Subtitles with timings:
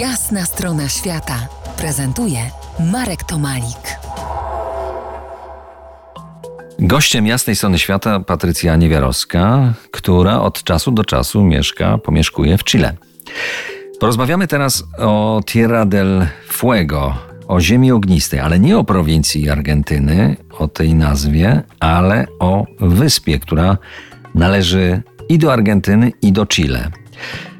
[0.00, 2.38] Jasna strona świata prezentuje
[2.92, 3.98] Marek Tomalik.
[6.78, 12.96] Gościem jasnej strony świata Patrycja Niewiarowska, która od czasu do czasu mieszka, pomieszkuje w Chile.
[14.00, 17.14] Porozmawiamy teraz o Tierra del Fuego,
[17.48, 23.78] o ziemi ognistej, ale nie o prowincji Argentyny, o tej nazwie, ale o wyspie, która
[24.34, 26.90] należy i do Argentyny, i do Chile.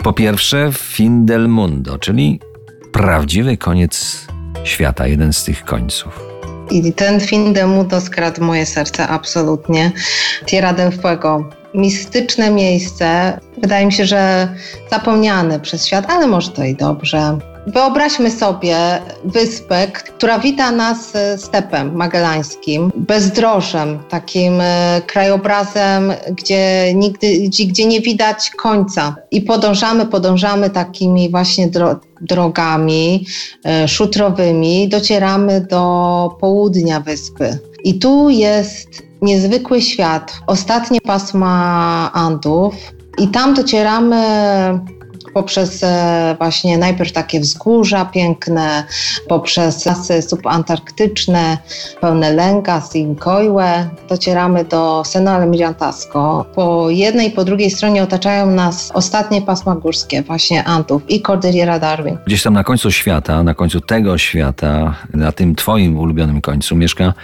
[0.07, 2.41] Po pierwsze, fin del mundo, czyli
[2.93, 4.27] prawdziwy koniec
[4.65, 6.21] świata, jeden z tych końców.
[6.71, 7.21] I ten
[7.53, 9.93] del mundo skradł moje serce absolutnie.
[10.45, 11.51] Tierra del Fuego.
[11.75, 14.49] Mistyczne miejsce, wydaje mi się, że
[14.91, 17.39] zapomniane przez świat, ale może to i dobrze.
[17.67, 18.77] Wyobraźmy sobie
[19.25, 28.01] wyspę, która wita nas e, stepem magellańskim, bezdrożem, takim e, krajobrazem, gdzie nigdy, gdzie nie
[28.01, 29.17] widać końca.
[29.31, 33.27] I podążamy, podążamy takimi właśnie dro drogami
[33.65, 37.59] e, szutrowymi, docieramy do południa wyspy.
[37.85, 42.75] I tu jest niezwykły świat, ostatnie pasma Andów.
[43.19, 44.17] I tam docieramy
[45.37, 48.85] poprzez e, właśnie najpierw takie wzgórza piękne,
[49.29, 51.59] poprzez lasy subantarktyczne,
[52.01, 56.47] pełne lęga, Sincoiłe, docieramy do Seno Almirantazgo.
[56.55, 61.79] Po jednej i po drugiej stronie otaczają nas ostatnie pasma górskie, właśnie Antów i Cordillera
[61.79, 62.19] Darwin.
[62.27, 67.15] Gdzieś tam na końcu świata, na końcu tego świata, na tym twoim ulubionym końcu mieszka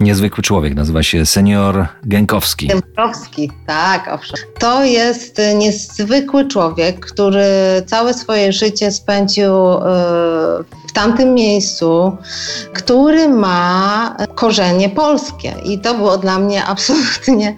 [0.00, 2.66] niezwykły człowiek, nazywa się senior Gękowski.
[2.66, 4.36] Gękowski, tak, owszem.
[4.58, 7.46] To jest niezwykły człowiek, który
[7.86, 9.78] całe swoje życie spędził e,
[10.88, 12.16] w tamtym miejscu,
[12.72, 15.54] który ma korzenie polskie.
[15.64, 17.56] I to było dla mnie absolutnie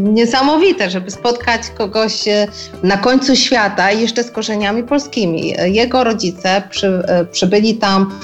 [0.00, 2.46] niesamowite, żeby spotkać kogoś e,
[2.82, 5.54] na końcu świata jeszcze z korzeniami polskimi.
[5.64, 8.18] Jego rodzice przy, e, przybyli tam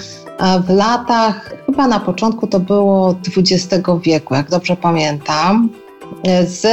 [0.67, 5.68] w latach, chyba na początku to było XX wieku, jak dobrze pamiętam,
[6.46, 6.66] z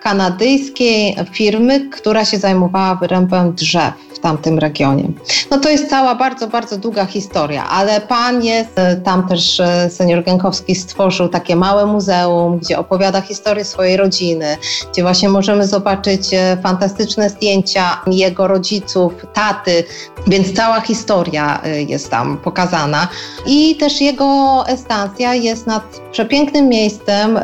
[0.00, 5.04] kanadyjskiej firmy, która się zajmowała wyrębem drzew w tamtym regionie.
[5.50, 9.90] No to jest cała bardzo, bardzo długa historia, ale pan jest, e, tam też e,
[9.90, 14.56] senior Gękowski stworzył takie małe muzeum, gdzie opowiada historię swojej rodziny,
[14.92, 19.84] gdzie właśnie możemy zobaczyć e, fantastyczne zdjęcia jego rodziców, taty,
[20.26, 23.08] więc cała historia jest tam pokazana.
[23.46, 25.82] I też jego estacja jest nad
[26.12, 27.38] przepięknym miejscem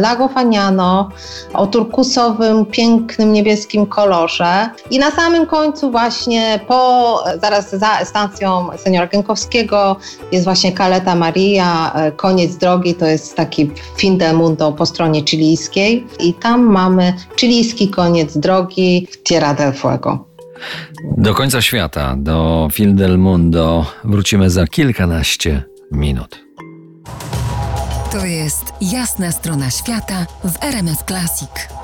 [0.00, 1.08] Lago Faniano
[1.54, 4.70] o turkusowym, pięknym niebieskim kolorze.
[4.90, 6.19] I na samym końcu właśnie
[6.68, 9.96] po, zaraz za stacją seniora Gękowskiego
[10.32, 15.24] jest właśnie Caleta Maria, e, koniec drogi, to jest taki fin del mundo po stronie
[15.24, 20.24] chilijskiej i tam mamy chilijski koniec drogi w Tierra del Fuego.
[21.16, 26.38] Do końca świata, do Fin del Mundo wrócimy za kilkanaście minut.
[28.12, 31.79] To jest jasna strona świata w RMS Classic.